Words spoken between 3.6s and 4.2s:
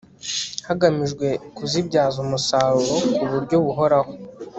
buhoraho